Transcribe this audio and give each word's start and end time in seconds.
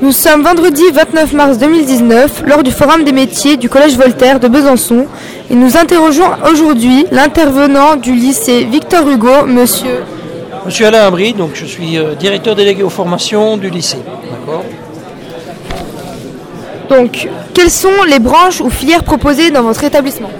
Nous 0.00 0.10
sommes 0.10 0.42
vendredi 0.42 0.82
29 0.92 1.32
mars 1.32 1.58
2019 1.58 2.42
lors 2.46 2.64
du 2.64 2.72
Forum 2.72 3.04
des 3.04 3.12
métiers 3.12 3.56
du 3.56 3.68
Collège 3.68 3.96
Voltaire 3.96 4.40
de 4.40 4.48
Besançon 4.48 5.06
et 5.48 5.54
nous 5.54 5.76
interrogeons 5.76 6.28
aujourd'hui 6.50 7.06
l'intervenant 7.12 7.94
du 7.94 8.12
lycée 8.12 8.64
Victor 8.64 9.08
Hugo, 9.08 9.46
monsieur. 9.46 10.02
Monsieur 10.66 10.86
Alain 10.86 11.06
Abri, 11.06 11.34
donc 11.34 11.50
je 11.54 11.64
suis 11.64 11.98
euh, 11.98 12.14
directeur 12.14 12.56
délégué 12.56 12.82
aux 12.82 12.90
formations 12.90 13.56
du 13.56 13.70
lycée. 13.70 13.98
D'accord 14.30 14.64
Donc, 16.88 17.28
quelles 17.54 17.70
sont 17.70 18.02
les 18.08 18.18
branches 18.18 18.60
ou 18.60 18.70
filières 18.70 19.04
proposées 19.04 19.50
dans 19.50 19.62
votre 19.62 19.84
établissement? 19.84 20.30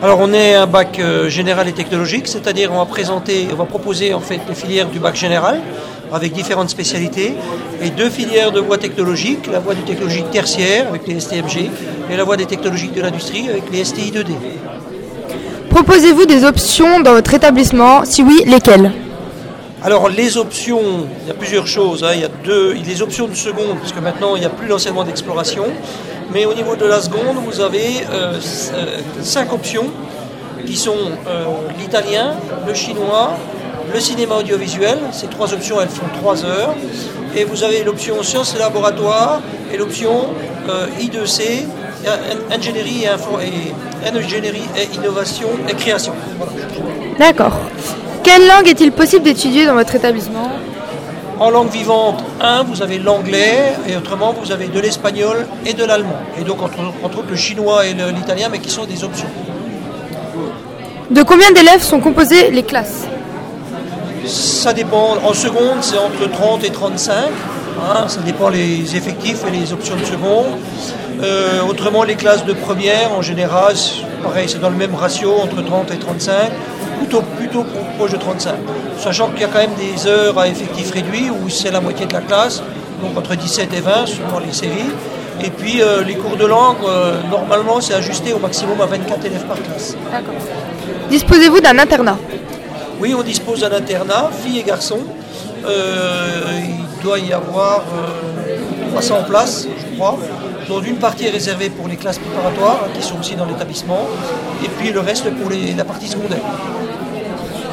Alors 0.00 0.18
on 0.20 0.32
est 0.32 0.54
un 0.54 0.68
bac 0.68 1.00
euh, 1.00 1.28
général 1.28 1.66
et 1.66 1.72
technologique, 1.72 2.28
c'est-à-dire 2.28 2.70
on 2.72 2.78
va 2.78 2.86
présenter, 2.86 3.48
on 3.52 3.56
va 3.56 3.64
proposer 3.64 4.14
en 4.14 4.20
fait 4.20 4.40
les 4.48 4.54
filières 4.54 4.88
du 4.88 5.00
bac 5.00 5.16
général 5.16 5.60
avec 6.12 6.32
différentes 6.32 6.70
spécialités 6.70 7.34
et 7.82 7.90
deux 7.90 8.10
filières 8.10 8.52
de 8.52 8.60
voie 8.60 8.78
technologique, 8.78 9.46
la 9.50 9.58
voie 9.60 9.74
du 9.74 9.82
technologique 9.82 10.30
tertiaire 10.30 10.88
avec 10.88 11.06
les 11.06 11.20
STMG 11.20 11.70
et 12.10 12.16
la 12.16 12.24
voie 12.24 12.36
des 12.36 12.46
technologiques 12.46 12.94
de 12.94 13.02
l'industrie 13.02 13.48
avec 13.48 13.64
les 13.72 13.84
STI 13.84 14.10
2D. 14.12 14.32
Proposez-vous 15.70 16.26
des 16.26 16.44
options 16.44 17.00
dans 17.00 17.12
votre 17.12 17.34
établissement 17.34 18.04
Si 18.04 18.22
oui, 18.22 18.42
lesquelles? 18.46 18.90
Alors 19.82 20.08
les 20.08 20.36
options, 20.36 21.06
il 21.22 21.28
y 21.28 21.30
a 21.30 21.34
plusieurs 21.34 21.66
choses. 21.68 22.02
hein. 22.02 22.10
Il 22.14 22.20
y 22.20 22.24
a 22.24 22.28
deux, 22.44 22.72
les 22.72 23.00
options 23.00 23.28
de 23.28 23.34
seconde, 23.34 23.78
parce 23.78 23.92
que 23.92 24.00
maintenant 24.00 24.34
il 24.34 24.40
n'y 24.40 24.46
a 24.46 24.50
plus 24.50 24.66
l'enseignement 24.66 25.04
d'exploration. 25.04 25.64
Mais 26.32 26.44
au 26.46 26.52
niveau 26.54 26.74
de 26.76 26.84
la 26.84 27.00
seconde, 27.00 27.36
vous 27.46 27.60
avez 27.60 28.04
euh, 28.10 28.34
euh, 28.74 28.98
cinq 29.22 29.52
options 29.52 29.86
qui 30.66 30.76
sont 30.76 30.96
euh, 31.26 31.44
l'italien, 31.78 32.34
le 32.66 32.74
chinois, 32.74 33.34
le 33.92 34.00
cinéma 34.00 34.36
audiovisuel. 34.36 34.98
Ces 35.12 35.26
trois 35.26 35.52
options, 35.52 35.80
elles 35.80 35.88
font 35.88 36.06
trois 36.20 36.44
heures. 36.44 36.74
Et 37.36 37.44
vous 37.44 37.62
avez 37.62 37.84
l'option 37.84 38.22
sciences 38.22 38.54
et 38.54 38.58
laboratoires 38.58 39.40
et 39.72 39.76
l'option 39.76 40.26
euh, 40.68 40.86
I2C, 41.00 41.64
in- 42.06 42.54
ingénierie 42.54 43.04
et, 43.04 43.08
info- 43.08 43.38
et 43.40 44.08
ingénierie 44.16 44.62
et 44.76 44.94
innovation 44.96 45.48
et 45.68 45.74
création. 45.74 46.12
Voilà. 46.38 46.52
D'accord. 47.18 47.52
Quelle 48.22 48.46
langue 48.46 48.66
est-il 48.68 48.92
possible 48.92 49.24
d'étudier 49.24 49.66
dans 49.66 49.74
votre 49.74 49.94
établissement? 49.94 50.50
En 51.38 51.50
langue 51.50 51.70
vivante, 51.70 52.24
un, 52.40 52.64
vous 52.64 52.82
avez 52.82 52.98
l'anglais, 52.98 53.72
et 53.88 53.96
autrement, 53.96 54.32
vous 54.42 54.50
avez 54.50 54.66
de 54.66 54.80
l'espagnol 54.80 55.46
et 55.64 55.72
de 55.72 55.84
l'allemand. 55.84 56.18
Et 56.40 56.42
donc, 56.42 56.60
entre, 56.62 56.78
entre 57.04 57.18
autres, 57.18 57.30
le 57.30 57.36
chinois 57.36 57.86
et 57.86 57.94
l'italien, 57.94 58.48
mais 58.50 58.58
qui 58.58 58.70
sont 58.70 58.84
des 58.84 59.04
options. 59.04 59.28
De 61.10 61.22
combien 61.22 61.50
d'élèves 61.52 61.82
sont 61.82 62.00
composées 62.00 62.50
les 62.50 62.64
classes? 62.64 63.04
Ça 64.26 64.72
dépend. 64.72 65.16
En 65.24 65.32
seconde, 65.34 65.78
c'est 65.82 65.98
entre 65.98 66.30
30 66.30 66.64
et 66.64 66.70
35. 66.70 67.12
hein, 67.14 68.08
ça 68.08 68.20
dépend 68.20 68.48
les 68.48 68.96
effectifs 68.96 69.38
et 69.46 69.50
les 69.50 69.72
options 69.72 69.96
de 69.96 70.04
seconde. 70.04 70.46
Euh, 71.22 71.62
autrement, 71.68 72.04
les 72.04 72.14
classes 72.14 72.44
de 72.44 72.52
première, 72.52 73.12
en 73.16 73.22
général, 73.22 73.74
pareil, 74.22 74.48
c'est 74.48 74.60
dans 74.60 74.70
le 74.70 74.76
même 74.76 74.94
ratio, 74.94 75.32
entre 75.42 75.62
30 75.64 75.90
et 75.92 75.96
35. 75.98 76.34
Plutôt, 76.98 77.22
plutôt 77.36 77.62
pro- 77.64 77.84
proche 77.96 78.12
de 78.12 78.16
35. 78.16 78.54
Sachant 79.00 79.28
qu'il 79.30 79.40
y 79.40 79.44
a 79.44 79.48
quand 79.48 79.58
même 79.60 79.74
des 79.78 80.06
heures 80.08 80.38
à 80.38 80.48
effectif 80.48 80.90
réduit, 80.92 81.30
où 81.30 81.48
c'est 81.48 81.70
la 81.70 81.80
moitié 81.80 82.06
de 82.06 82.12
la 82.12 82.20
classe, 82.20 82.62
donc 83.02 83.16
entre 83.16 83.34
17 83.36 83.72
et 83.74 83.80
20, 83.80 84.06
selon 84.06 84.38
les 84.44 84.52
séries. 84.52 84.90
Et 85.44 85.50
puis, 85.50 85.80
euh, 85.80 86.02
les 86.04 86.14
cours 86.16 86.36
de 86.36 86.44
langue, 86.46 86.76
euh, 86.86 87.14
normalement, 87.30 87.80
c'est 87.80 87.94
ajusté 87.94 88.32
au 88.32 88.38
maximum 88.40 88.80
à 88.80 88.86
24 88.86 89.24
élèves 89.26 89.44
par 89.44 89.56
classe. 89.62 89.96
Disposez-vous 91.10 91.60
d'un 91.60 91.78
internat 91.78 92.18
Oui, 93.00 93.14
on 93.16 93.22
dispose 93.22 93.60
d'un 93.60 93.72
internat, 93.72 94.30
filles 94.44 94.58
et 94.60 94.62
garçons. 94.62 95.00
Euh, 95.66 96.40
il 96.64 97.02
doit 97.02 97.18
y 97.18 97.32
avoir 97.32 97.82
euh, 97.96 98.56
300 98.92 99.24
places, 99.28 99.66
je 99.78 99.96
crois, 99.96 100.18
dont 100.68 100.80
une 100.80 100.96
partie 100.96 101.26
est 101.26 101.30
réservée 101.30 101.70
pour 101.70 101.88
les 101.88 101.96
classes 101.96 102.18
préparatoires, 102.18 102.86
qui 102.94 103.02
sont 103.06 103.18
aussi 103.20 103.34
dans 103.34 103.44
l'établissement, 103.44 104.00
et 104.64 104.68
puis 104.68 104.90
le 104.92 105.00
reste 105.00 105.30
pour 105.36 105.50
les- 105.50 105.74
la 105.74 105.84
partie 105.84 106.08
secondaire. 106.08 106.40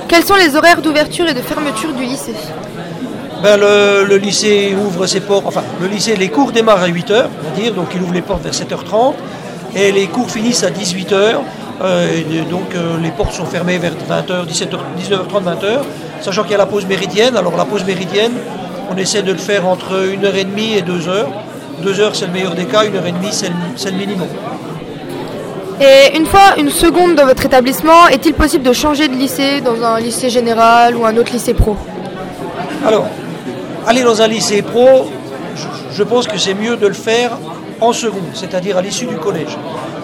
Quels 0.08 0.24
sont 0.24 0.35
les 0.35 0.56
horaires 0.56 0.81
d'ouverture 0.81 1.28
et 1.28 1.34
de 1.34 1.41
fermeture 1.41 1.91
du 1.94 2.03
lycée? 2.03 2.35
Ben, 3.41 3.58
le, 3.58 4.06
le 4.08 4.18
lycée 4.18 4.75
ouvre 4.80 5.06
ses 5.08 5.19
portes, 5.19 5.46
enfin, 5.47 5.64
le 5.81 5.88
lycée, 5.88 6.16
les 6.16 6.30
cours 6.30 6.52
démarrent 6.52 6.84
à 6.84 6.88
8h, 6.88 7.25
on 7.44 7.50
va 7.50 7.62
dire, 7.62 7.74
donc 7.74 7.88
il 7.96 8.02
ouvre 8.02 8.14
les 8.14 8.22
portes 8.22 8.44
vers 8.44 8.53
7h30, 8.53 9.14
et 9.75 9.91
les 9.91 10.08
cours 10.08 10.30
finissent 10.30 10.64
à 10.64 10.69
18h, 10.69 11.38
euh, 11.81 12.08
et 12.09 12.41
donc 12.50 12.74
euh, 12.74 12.97
les 13.02 13.12
portes 13.12 13.34
sont 13.34 13.46
fermées 13.46 13.78
vers 13.78 13.94
20h, 13.94 14.47
17h, 14.47 14.78
19h30, 14.97 15.44
20h, 15.44 15.80
sachant 16.22 16.44
qu'il 16.44 16.52
y 16.52 16.56
a 16.56 16.59
la 16.59 16.66
pause 16.66 16.86
méridienne. 16.86 17.36
Alors 17.36 17.58
la 17.58 17.66
pause 17.66 17.84
méridienne, 17.84 18.34
on 18.90 18.96
essaie 18.96 19.24
de 19.24 19.31
le 19.31 19.38
faire 19.38 19.68
entre 19.68 19.94
1h30 19.94 20.78
et 20.78 20.81
2h. 20.81 21.25
2h 21.84 22.09
c'est 22.14 22.28
le 22.28 22.31
meilleur 22.31 22.56
des 22.56 22.66
cas, 22.66 22.84
1h30 22.84 23.52
c'est 23.75 23.91
le, 23.91 23.97
minimum. 23.97 24.28
Et 25.81 26.18
une 26.18 26.25
fois 26.25 26.56
une 26.58 26.69
seconde 26.69 27.16
dans 27.16 27.25
votre 27.25 27.46
établissement, 27.46 28.08
est-il 28.08 28.34
possible 28.34 28.64
de 28.64 28.72
changer 28.72 29.09
de 29.09 29.16
lycée 29.16 29.59
dans 29.59 29.84
un 29.84 30.00
lycée 30.00 30.30
général 30.30 30.96
ou 30.96 31.06
un 31.06 31.18
autre 31.18 31.34
lycée 31.34 31.53
pro? 31.53 31.75
Alors, 32.88 33.08
aller 33.85 34.03
dans 34.03 34.22
un 34.22 34.28
lycée 34.28 34.62
pro, 34.62 35.09
je, 35.56 35.97
je 35.97 36.03
pense 36.03 36.28
que 36.28 36.38
c'est 36.38 36.53
mieux 36.53 36.78
de 36.78 36.88
le 36.88 36.94
faire 36.94 37.31
en 37.81 37.91
seconde, 37.91 38.24
c'est-à-dire 38.34 38.78
à, 38.78 38.81
l'issue 38.81 39.06
du 39.06 39.16
collège. 39.16 39.58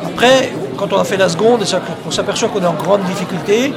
Après, 0.05 0.51
quand 0.81 0.93
on 0.93 0.99
a 0.99 1.03
fait 1.03 1.17
la 1.17 1.29
seconde, 1.29 1.63
on 2.07 2.09
s'aperçoit 2.09 2.49
qu'on 2.49 2.63
est 2.63 2.65
en 2.65 2.73
grande 2.73 3.03
difficulté, 3.03 3.71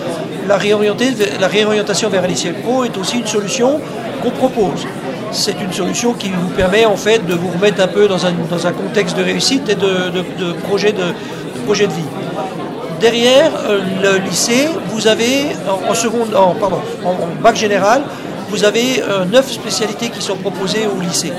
la, 0.49 0.57
réorientation 0.57 2.09
vers 2.09 2.25
un 2.25 2.27
lycée 2.27 2.53
pro 2.53 2.85
est 2.85 2.97
aussi 2.97 3.19
une 3.19 3.27
solution 3.27 3.79
qu'on 4.23 4.31
propose. 4.31 4.87
C'est 5.31 5.61
une 5.61 5.73
solution 5.73 6.15
qui 6.15 6.31
vous 6.31 6.49
permet 6.49 6.87
en 6.87 6.97
fait 6.97 7.27
de 7.27 7.35
vous 7.35 7.49
remettre 7.51 7.83
un 7.83 7.89
peu 7.89 8.09
dans 8.09 8.25
un, 8.25 8.73
contexte 8.73 9.19
de 9.19 9.23
réussite 9.23 9.69
et 9.69 9.75
de, 9.75 10.09
de- 10.17 10.45
de 10.45 10.53
projet, 10.67 10.93
de, 10.93 11.13
vie. 11.69 12.09
Derrière 13.01 13.51
euh, 13.69 13.81
le 14.03 14.19
lycée, 14.25 14.71
vous 14.89 15.07
avez 15.07 15.49
en, 15.91 15.93
seconde, 15.95 16.31
pardon, 16.59 16.81
en, 17.05 17.11
en 17.11 17.43
bac 17.43 17.55
général, 17.55 18.01
vous 18.49 18.65
avez 18.65 19.03
euh, 19.03 19.27
neuf 19.27 19.53
spécialités 19.53 20.09
qui 20.09 20.23
sont 20.23 20.37
proposées 20.37 20.87
au 20.87 21.03
lycée. 21.03 21.35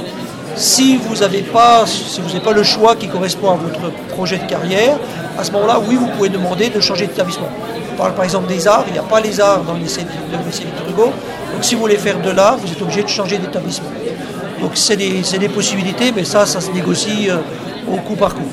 Si 0.55 0.97
vous 0.97 1.15
n'avez 1.17 1.41
pas, 1.41 1.85
si 1.85 2.21
pas 2.39 2.53
le 2.53 2.63
choix 2.63 2.95
qui 2.95 3.07
correspond 3.07 3.51
à 3.51 3.55
votre 3.55 3.91
projet 4.09 4.37
de 4.37 4.45
carrière, 4.45 4.97
à 5.37 5.43
ce 5.43 5.51
moment-là, 5.51 5.79
oui, 5.85 5.95
vous 5.95 6.07
pouvez 6.07 6.29
demander 6.29 6.69
de 6.69 6.79
changer 6.79 7.07
d'établissement. 7.07 7.49
On 7.93 7.97
parle 7.97 8.13
par 8.13 8.23
exemple 8.23 8.47
des 8.47 8.67
arts, 8.67 8.85
il 8.87 8.93
n'y 8.93 8.99
a 8.99 9.03
pas 9.03 9.19
les 9.19 9.39
arts 9.39 9.63
dans 9.63 9.73
le 9.73 9.79
lycée, 9.79 10.01
Victor 10.01 10.89
Hugo. 10.89 11.05
Donc 11.53 11.63
si 11.63 11.75
vous 11.75 11.81
voulez 11.81 11.97
faire 11.97 12.21
de 12.21 12.31
l'art, 12.31 12.57
vous 12.57 12.71
êtes 12.71 12.81
obligé 12.81 13.03
de 13.03 13.07
changer 13.09 13.37
d'établissement. 13.37 13.89
Donc 14.61 14.71
c'est 14.75 14.95
des, 14.97 15.21
des 15.37 15.49
possibilités, 15.49 16.13
mais 16.15 16.23
ça, 16.23 16.45
ça 16.45 16.61
se 16.61 16.71
négocie 16.71 17.29
euh, 17.29 17.37
au 17.91 17.97
coup 17.97 18.15
par 18.15 18.33
coup. 18.33 18.47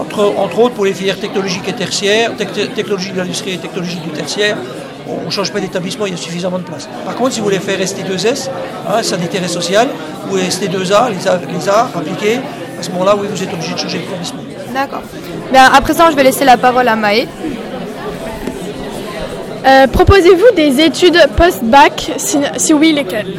Entre, 0.00 0.32
entre 0.38 0.58
autres, 0.60 0.74
pour 0.74 0.84
les 0.84 0.94
filières 0.94 1.18
technologiques 1.18 1.68
et 1.68 1.72
tertiaires, 1.72 2.32
tec- 2.36 2.72
technologie 2.74 3.10
de 3.12 3.18
l'industrie 3.18 3.54
et 3.54 3.58
technologie 3.58 3.98
du 3.98 4.08
tertiaire, 4.10 4.56
on 5.22 5.26
ne 5.26 5.30
change 5.30 5.52
pas 5.52 5.60
d'établissement, 5.60 6.06
il 6.06 6.12
y 6.12 6.14
a 6.14 6.18
suffisamment 6.18 6.58
de 6.58 6.64
place. 6.64 6.88
Par 7.04 7.14
contre, 7.14 7.32
si 7.32 7.40
vous 7.40 7.46
voulez 7.46 7.58
faire 7.58 7.78
ST2S, 7.78 8.48
hein, 8.88 9.02
sanitaire 9.02 9.42
et 9.44 9.48
social, 9.48 9.88
ou 10.30 10.36
ST2A, 10.36 11.10
les 11.10 11.26
arts, 11.26 11.40
les 11.48 11.68
arts 11.68 11.90
appliqués, 11.96 12.38
à 12.78 12.82
ce 12.82 12.90
moment-là, 12.92 13.14
oui, 13.18 13.26
vous 13.30 13.42
êtes 13.42 13.52
obligé 13.52 13.74
de 13.74 13.78
changer 13.78 13.98
d'établissement. 13.98 14.40
D'accord. 14.72 15.02
Bien, 15.52 15.64
à 15.64 15.80
présent, 15.80 16.10
je 16.10 16.16
vais 16.16 16.22
laisser 16.22 16.44
la 16.44 16.56
parole 16.56 16.88
à 16.88 16.96
Maë. 16.96 17.26
Euh, 19.66 19.86
Proposez-vous 19.88 20.54
des 20.56 20.80
études 20.80 21.18
post-bac 21.36 22.12
si, 22.16 22.38
si 22.56 22.72
oui, 22.72 22.92
lesquelles? 22.92 23.34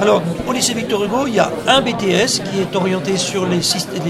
Alors, 0.00 0.22
au 0.48 0.52
lycée 0.52 0.74
Victor 0.74 1.04
Hugo, 1.04 1.26
il 1.28 1.34
y 1.34 1.38
a 1.38 1.50
un 1.68 1.80
BTS 1.80 2.42
qui 2.50 2.60
est 2.60 2.74
orienté 2.74 3.16
sur 3.16 3.46
les 3.46 3.62
systèmes 3.62 4.02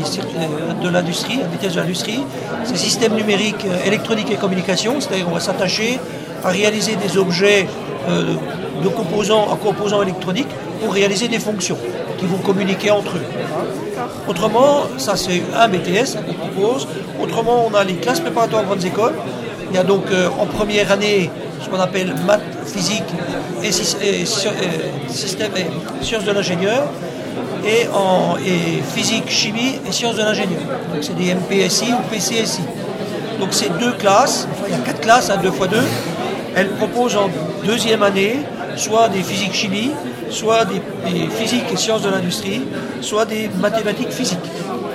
de 0.82 0.88
l'industrie, 0.88 1.41
un 1.43 1.55
BTS 1.55 1.75
de 1.75 1.81
l'industrie. 1.81 2.21
C'est 2.65 2.76
système 2.76 3.15
numérique, 3.15 3.66
euh, 3.66 3.87
électronique 3.87 4.31
et 4.31 4.37
communication, 4.37 4.94
c'est-à-dire 5.00 5.26
qu'on 5.26 5.34
va 5.34 5.41
s'attacher 5.41 6.00
à 6.44 6.49
réaliser 6.49 6.97
des 6.97 7.16
objets 7.16 7.66
euh, 8.09 8.34
de 8.82 8.88
composants, 8.88 9.47
en 9.50 9.56
composants 9.56 10.03
électroniques 10.03 10.49
pour 10.82 10.93
réaliser 10.93 11.28
des 11.28 11.38
fonctions 11.38 11.78
qui 12.19 12.27
vont 12.27 12.38
communiquer 12.38 12.91
entre 12.91 13.16
eux. 13.16 13.25
Autrement, 14.29 14.82
ça 14.99 15.17
c'est 15.17 15.43
un 15.56 15.69
BTS 15.69 16.17
qu'on 16.26 16.35
propose. 16.35 16.87
Autrement, 17.20 17.67
on 17.70 17.75
a 17.75 17.85
les 17.85 17.94
classes 17.94 18.20
préparatoires 18.20 18.62
en 18.62 18.67
grandes 18.67 18.85
écoles. 18.85 19.14
Il 19.70 19.76
y 19.76 19.79
a 19.79 19.85
donc 19.85 20.05
euh, 20.11 20.29
en 20.38 20.46
première 20.46 20.93
année 20.93 21.31
ce 21.62 21.69
qu'on 21.69 21.81
appelle 21.81 22.14
maths, 22.26 22.43
physique 22.67 23.05
et, 23.62 23.69
et 23.69 24.26
système 24.26 25.52
et 25.56 26.05
sciences 26.05 26.25
de 26.25 26.32
l'ingénieur 26.32 26.85
et, 27.67 27.88
en, 27.88 28.37
et 28.37 28.82
physique, 28.94 29.31
chimie 29.31 29.81
et 29.88 29.93
sciences 29.93 30.17
de 30.17 30.23
l'ingénieur. 30.23 30.61
Donc 30.93 31.02
c'est 31.02 31.17
des 31.17 31.35
MPSI 31.35 31.93
ou 31.93 32.14
PCSI. 32.14 32.62
Donc 33.41 33.49
c'est 33.52 33.76
deux 33.79 33.93
classes, 33.93 34.46
enfin, 34.52 34.64
il 34.69 34.73
y 34.73 34.76
a 34.76 34.85
quatre 34.85 35.00
classes, 35.00 35.31
à 35.31 35.37
deux 35.37 35.50
fois 35.50 35.67
deux. 35.67 35.82
Elles 36.56 36.69
proposent 36.69 37.17
en 37.17 37.31
deuxième 37.65 38.03
année 38.03 38.41
soit 38.77 39.09
des 39.09 39.23
physiques-chimie, 39.23 39.91
soit 40.31 40.65
des, 40.65 40.81
physiques 41.29 41.65
et 41.73 41.77
sciences 41.77 42.03
de 42.03 42.11
l'industrie, 42.11 42.62
soit 43.01 43.25
des 43.25 43.51
mathématiques 43.61 44.11
physiques. 44.11 44.39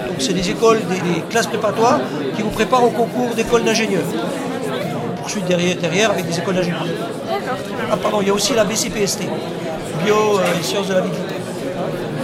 Donc 0.07 0.17
c'est 0.19 0.33
des 0.33 0.49
écoles, 0.49 0.79
des, 0.89 1.21
classes 1.29 1.47
préparatoires 1.47 1.99
qui 2.35 2.41
vous 2.41 2.49
préparent 2.49 2.85
au 2.85 2.89
concours 2.89 3.33
d'école 3.35 3.63
d'ingénieurs. 3.63 4.03
Poursuite 5.17 5.45
derrière, 5.45 5.75
derrière 5.77 6.11
avec 6.11 6.27
des 6.27 6.37
écoles 6.39 6.55
d'ingénieurs. 6.55 6.85
Ah 7.91 7.97
pardon, 7.97 8.19
il 8.21 8.27
y 8.27 8.31
a 8.31 8.33
aussi 8.33 8.53
la 8.53 8.63
BCPST, 8.63 9.23
bio 10.03 10.15
euh, 10.15 10.59
et 10.59 10.63
sciences 10.63 10.87
de 10.87 10.93
la 10.93 11.01
vie, 11.01 11.09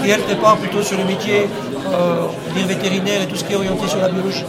qui 0.02 0.10
elle 0.10 0.22
prépare 0.22 0.58
plutôt 0.58 0.82
sur 0.82 0.98
le 0.98 1.06
métier 1.06 1.48
euh, 1.94 2.66
vétérinaire 2.68 3.22
et 3.24 3.28
tout 3.28 3.36
ce 3.36 3.44
qui 3.44 3.54
est 3.54 3.56
orienté 3.56 3.88
sur 3.88 4.00
la 4.00 4.10
biologie. 4.10 4.46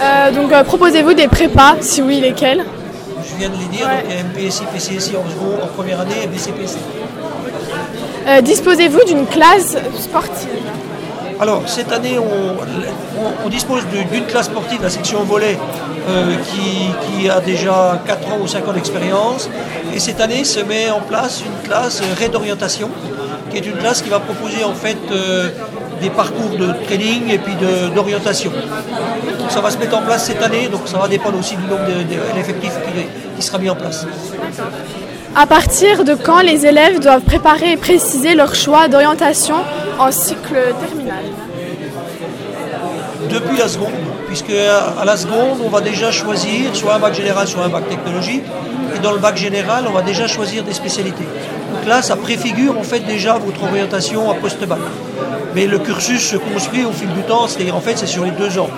Euh, 0.00 0.32
donc 0.32 0.52
euh, 0.52 0.64
proposez-vous 0.64 1.14
des 1.14 1.28
prépas, 1.28 1.76
si 1.80 2.02
oui, 2.02 2.20
lesquels? 2.20 2.64
Viens 3.40 3.48
de 3.48 3.56
les 3.56 3.68
dire, 3.76 3.88
donc 3.88 4.36
MPSI, 4.36 4.62
PCSI 4.74 5.14
en, 5.16 5.20
en 5.64 5.66
première 5.68 6.00
année 6.00 6.20
et 6.24 6.26
BCPC. 6.26 6.76
Euh, 8.28 8.40
Disposez-vous 8.42 9.04
d'une 9.06 9.26
classe 9.26 9.76
sportive? 9.98 10.48
Alors, 11.40 11.62
cette 11.66 11.90
année, 11.90 12.18
on, 12.18 12.22
on- 13.22 13.46
on 13.46 13.48
dispose 13.48 13.82
d'une 14.12 14.26
classe 14.26 14.46
sportive, 14.46 14.80
la 14.82 14.90
section 14.90 15.20
volet, 15.24 15.56
euh, 16.08 16.34
qui, 16.48 16.90
qui 17.22 17.30
a 17.30 17.40
déjà 17.40 18.02
4 18.06 18.28
ans 18.32 18.38
ou 18.42 18.46
5 18.46 18.68
ans 18.68 18.72
d'expérience. 18.74 19.48
Et 19.94 19.98
cette 20.00 20.20
année 20.20 20.44
se 20.44 20.60
met 20.60 20.90
en 20.90 21.00
place 21.00 21.42
une 21.44 21.66
classe 21.66 22.02
raid 22.18 22.32
d'orientation, 22.32 22.90
qui 23.50 23.56
est 23.56 23.66
une 23.66 23.78
classe 23.78 24.02
qui 24.02 24.10
va 24.10 24.20
proposer 24.20 24.64
en 24.64 24.74
fait 24.74 24.98
euh, 25.12 25.48
des 26.02 26.10
parcours 26.10 26.50
de 26.58 26.68
training 26.86 27.30
et 27.30 27.38
puis 27.38 27.54
d'orientation. 27.94 28.50
Donc, 29.38 29.50
Ça 29.50 29.60
va 29.62 29.70
se 29.70 29.78
mettre 29.78 29.96
en 29.96 30.02
place 30.02 30.26
cette 30.26 30.42
année, 30.42 30.68
donc 30.68 30.82
ça 30.86 30.98
va 30.98 31.08
dépendre 31.08 31.38
aussi 31.38 31.56
du 31.56 31.62
nombre 31.62 31.86
de, 31.86 32.02
de 32.14 32.18
l'effectif 32.36 32.72
qui, 32.84 32.92
qui 33.40 33.46
sera 33.46 33.58
mis 33.58 33.70
en 33.70 33.74
place. 33.74 34.06
À 35.34 35.46
partir 35.46 36.04
de 36.04 36.14
quand 36.14 36.40
les 36.40 36.66
élèves 36.66 37.00
doivent 37.00 37.22
préparer 37.22 37.72
et 37.72 37.76
préciser 37.76 38.34
leur 38.34 38.54
choix 38.54 38.88
d'orientation 38.88 39.56
en 39.98 40.10
cycle 40.12 40.58
terminal? 40.84 41.24
Depuis 43.30 43.56
la 43.56 43.68
seconde, 43.68 43.92
puisque 44.26 44.50
à 44.50 45.04
la 45.04 45.16
seconde, 45.16 45.58
on 45.64 45.68
va 45.68 45.80
déjà 45.80 46.10
choisir 46.10 46.74
soit 46.74 46.94
un 46.94 46.98
bac 46.98 47.14
général, 47.14 47.46
soit 47.46 47.64
un 47.64 47.68
bac 47.68 47.88
technologique. 47.88 48.44
Dans 49.02 49.12
le 49.12 49.18
bac 49.18 49.36
général, 49.36 49.84
on 49.88 49.92
va 49.92 50.02
déjà 50.02 50.26
choisir 50.26 50.62
des 50.62 50.74
spécialités. 50.74 51.24
Donc 51.72 51.86
là, 51.88 52.02
ça 52.02 52.16
préfigure 52.16 52.78
en 52.78 52.82
fait 52.82 53.00
déjà 53.00 53.38
votre 53.38 53.62
orientation 53.62 54.30
à 54.30 54.34
post-bac. 54.34 54.78
Mais 55.54 55.66
le 55.66 55.78
cursus 55.78 56.20
se 56.20 56.36
construit 56.36 56.84
au 56.84 56.92
fil 56.92 57.08
du 57.08 57.22
temps, 57.22 57.48
c'est-à-dire 57.48 57.74
en 57.74 57.80
fait 57.80 57.96
c'est 57.96 58.06
sur 58.06 58.24
les 58.24 58.30
deux 58.32 58.58
ans. 58.58 58.68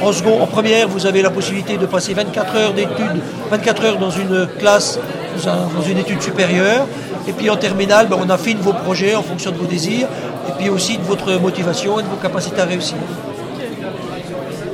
En 0.00 0.12
seconde, 0.12 0.40
en 0.40 0.46
première, 0.46 0.88
vous 0.88 1.06
avez 1.06 1.22
la 1.22 1.30
possibilité 1.30 1.76
de 1.76 1.86
passer 1.86 2.14
24 2.14 2.56
heures 2.56 2.72
d'études, 2.72 3.20
24 3.50 3.84
heures 3.84 3.98
dans 3.98 4.10
une 4.10 4.48
classe, 4.58 4.98
dans 5.44 5.82
une 5.82 5.98
étude 5.98 6.22
supérieure. 6.22 6.86
Et 7.28 7.32
puis 7.32 7.50
en 7.50 7.56
terminale, 7.56 8.06
ben, 8.08 8.18
on 8.20 8.28
affine 8.30 8.58
vos 8.58 8.72
projets 8.72 9.14
en 9.14 9.22
fonction 9.22 9.50
de 9.50 9.56
vos 9.56 9.66
désirs, 9.66 10.08
et 10.48 10.52
puis 10.58 10.68
aussi 10.70 10.96
de 10.96 11.02
votre 11.02 11.32
motivation 11.40 12.00
et 12.00 12.02
de 12.02 12.08
vos 12.08 12.16
capacités 12.16 12.60
à 12.60 12.64
réussir. 12.64 12.96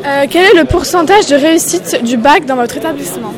Euh, 0.07 0.27
Quel 0.31 0.45
est 0.45 0.59
le 0.59 0.65
pourcentage 0.65 1.27
de 1.27 1.37
réussite 1.37 2.03
du 2.03 2.17
bac 2.17 2.47
dans 2.47 2.57
votre 2.57 2.77
établissement? 2.77 3.33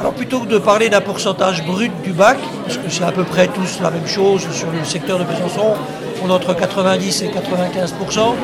Alors 0.00 0.12
plutôt 0.12 0.40
que 0.40 0.46
de 0.46 0.58
parler 0.58 0.88
d'un 0.88 1.00
pourcentage 1.00 1.64
brut 1.64 1.90
du 2.02 2.12
bac, 2.12 2.38
parce 2.64 2.76
que 2.76 2.88
c'est 2.88 3.02
à 3.04 3.10
peu 3.10 3.24
près 3.24 3.48
tous 3.48 3.80
la 3.82 3.90
même 3.90 4.06
chose 4.06 4.46
sur 4.52 4.68
le 4.70 4.84
secteur 4.84 5.18
de 5.18 5.24
Besançon, 5.24 5.74
on 6.24 6.28
est 6.28 6.32
entre 6.32 6.54
90 6.54 7.22
et 7.22 7.26
95% 7.28 8.34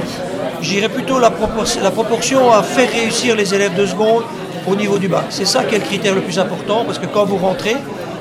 j'irais 0.63 0.89
plutôt 0.89 1.19
la, 1.19 1.31
propor- 1.31 1.81
la 1.83 1.91
proportion 1.91 2.51
à 2.53 2.63
faire 2.63 2.91
réussir 2.91 3.37
les 3.37 3.55
élèves 3.55 3.75
de 3.77 3.85
seconde 3.87 4.23
au 4.67 4.75
niveau 4.75 4.99
du 4.99 5.09
bac. 5.09 5.25
C'est 5.29 5.45
ça 5.45 5.63
qui 5.65 5.75
est 5.75 5.79
le 5.79 5.85
critère 5.85 6.15
le 6.15 6.23
plus 6.23 6.39
important, 6.39 6.85
parce 6.85 6.99
que 6.99 7.07
quand 7.07 7.25
vous 7.25 7.37
rentrez, 7.37 7.77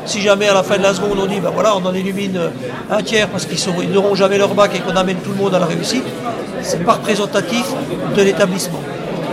si 0.06 0.20
jamais 0.22 0.48
à 0.50 0.54
la 0.54 0.62
fin 0.64 0.78
de 0.78 0.84
la 0.84 0.94
seconde 0.94 1.18
on 1.22 1.26
dit 1.26 1.40
ben 1.40 1.50
voilà 1.54 1.76
on 1.78 1.86
en 1.86 1.94
élimine 1.94 2.36
euh, 2.36 2.50
un 2.92 3.02
tiers 3.02 3.30
parce 3.30 3.46
qu'ils 3.46 3.90
n'auront 3.94 4.16
jamais 4.16 4.38
leur 4.38 4.54
bac 4.54 4.72
et 4.76 4.80
qu'on 4.80 4.98
amène 4.98 5.16
tout 5.18 5.30
le 5.32 5.38
monde 5.38 5.56
à 5.56 5.60
la 5.60 5.66
réussite, 5.66 6.04
c'est 6.62 6.84
pas 6.84 6.94
représentatif 6.94 7.66
de 8.16 8.22
l'établissement. 8.22 8.82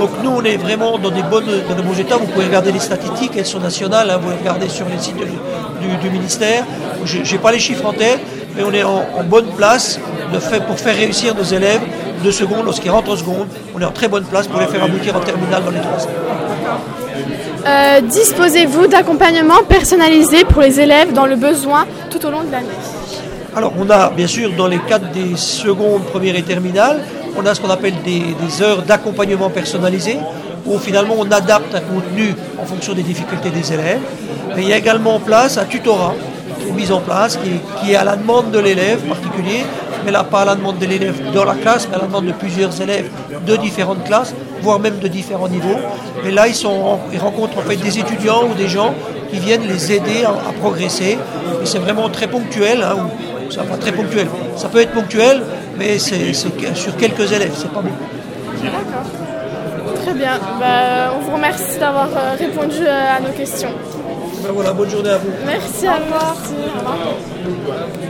Donc 0.00 0.10
nous, 0.24 0.30
on 0.30 0.42
est 0.44 0.56
vraiment 0.56 0.96
dans 0.98 1.10
des, 1.10 1.22
bonnes, 1.22 1.44
dans 1.68 1.74
de 1.74 1.82
bons 1.82 1.98
états. 2.04 2.16
Vous 2.16 2.26
pouvez 2.26 2.46
regarder 2.46 2.72
les 2.72 2.78
statistiques, 2.80 3.32
elles 3.36 3.44
sont 3.54 3.60
nationales. 3.60 4.08
hein, 4.10 4.18
vous 4.22 4.30
regardez 4.40 4.68
sur 4.68 4.86
les 4.88 4.98
sites 4.98 5.16
du, 5.16 5.88
du 6.02 6.10
ministère. 6.10 6.64
Je 7.04 7.18
n'ai 7.18 7.38
pas 7.38 7.52
les 7.52 7.58
chiffres 7.58 7.84
en 7.84 7.92
tête, 7.92 8.18
mais 8.56 8.62
on 8.64 8.72
est 8.72 8.82
en, 8.82 9.04
en 9.18 9.24
bonne 9.24 9.48
place 9.58 10.00
de 10.32 10.38
fait- 10.38 10.64
pour 10.66 10.78
faire 10.80 10.96
réussir 10.96 11.34
nos 11.34 11.42
élèves 11.58 11.82
de 12.24 12.30
seconde 12.30 12.64
lorsqu'ils 12.64 12.90
rentrent 12.90 13.12
en 13.12 13.16
seconde. 13.16 13.48
On 13.76 13.80
est 13.80 13.84
en 13.84 13.90
très 13.92 14.08
bonne 14.08 14.24
place 14.24 14.46
pour 14.46 14.58
les 14.58 14.66
faire 14.68 14.82
aboutir 14.82 15.14
en 15.16 15.20
terminale 15.20 15.62
dans 15.64 15.70
les 15.70 15.80
trois 15.80 16.02
ans. 16.04 16.10
Euh, 17.66 18.00
Disposez-vous 18.00 18.86
d'accompagnement 18.86 19.62
personnalisé 19.68 20.44
pour 20.44 20.62
les 20.62 20.80
élèves 20.80 21.12
dans 21.12 21.26
le 21.26 21.36
besoin 21.36 21.84
tout 22.10 22.24
au 22.26 22.30
long 22.30 22.42
de 22.42 22.50
l'année? 22.52 22.68
Alors, 23.54 23.72
on 23.78 23.90
a 23.90 24.08
bien 24.10 24.26
sûr 24.28 24.50
dans 24.56 24.66
les 24.68 24.78
cadres 24.78 25.08
des 25.12 25.36
secondes, 25.36 26.04
premières 26.04 26.36
et 26.36 26.42
terminales, 26.42 27.00
on 27.36 27.46
a 27.46 27.54
ce 27.54 27.60
qu'on 27.60 27.70
appelle 27.70 27.94
des, 28.04 28.62
heures 28.62 28.82
d'accompagnement 28.82 29.50
personnalisé, 29.50 30.18
où 30.66 30.78
finalement 30.78 31.14
on 31.18 31.30
adapte 31.30 31.74
un 31.74 31.80
contenu 31.80 32.34
en 32.60 32.64
fonction 32.64 32.92
des 32.92 33.02
difficultés 33.02 33.50
des 33.50 33.72
élèves. 33.72 34.00
Mais 34.56 34.62
il 34.62 34.68
y 34.68 34.72
a 34.72 34.76
également 34.76 35.16
en 35.16 35.20
place 35.20 35.58
un 35.58 35.64
tutorat 35.64 36.14
mis 36.72 36.92
en 36.92 37.00
place, 37.00 37.38
qui 37.82 37.92
est, 37.92 37.96
à 37.96 38.04
la 38.04 38.16
demande 38.16 38.50
de 38.50 38.58
l'élève 38.58 39.00
particulier, 39.00 39.64
mais 40.04 40.10
là 40.10 40.24
pas 40.24 40.42
à 40.42 40.44
la 40.44 40.54
demande 40.54 40.78
de 40.78 40.86
l'élève 40.86 41.20
dans 41.32 41.44
la 41.44 41.54
classe, 41.54 41.88
mais 41.88 41.96
à 41.96 42.00
la 42.00 42.06
demande 42.06 42.26
de 42.26 42.32
plusieurs 42.32 42.80
élèves 42.80 43.10
de 43.46 43.56
différentes 43.56 44.04
classes, 44.04 44.34
voire 44.62 44.78
même 44.78 44.98
de 44.98 45.08
différents 45.08 45.48
niveaux. 45.48 45.78
Et 46.26 46.30
là, 46.30 46.48
ils, 46.48 46.54
sont, 46.54 46.98
ils 47.12 47.18
rencontrent 47.18 47.58
en 47.58 47.62
fait 47.62 47.76
des 47.76 47.98
étudiants 47.98 48.44
ou 48.50 48.54
des 48.54 48.68
gens 48.68 48.94
qui 49.30 49.38
viennent 49.38 49.66
les 49.66 49.92
aider 49.92 50.24
à, 50.24 50.52
progresser. 50.60 51.18
Et 51.62 51.66
c'est 51.66 51.78
vraiment 51.78 52.08
très 52.08 52.26
ponctuel, 52.28 52.82
hein, 52.82 53.08
ça, 53.50 53.62
pas 53.64 53.76
très 53.76 53.92
ponctuel. 53.92 54.28
Ça 54.56 54.68
peut 54.68 54.80
être 54.80 54.92
ponctuel, 54.92 55.42
mais 55.76 55.98
c'est 55.98 56.32
sur 56.32 56.96
quelques 56.96 57.32
élèves, 57.32 57.52
c'est 57.54 57.72
pas 57.72 57.80
beaucoup. 57.80 58.04
Très 60.04 60.14
bien. 60.14 60.38
Bah, 60.58 61.12
on 61.16 61.20
vous 61.20 61.32
remercie 61.32 61.78
d'avoir 61.78 62.08
euh, 62.16 62.34
répondu 62.38 62.78
euh, 62.86 63.16
à 63.16 63.20
nos 63.20 63.32
questions. 63.32 63.72
Ben 64.42 64.52
voilà, 64.52 64.72
bonne 64.72 64.88
journée 64.88 65.10
à 65.10 65.18
vous. 65.18 65.30
Merci 65.44 65.86
à 65.86 65.98
vous. 65.98 66.14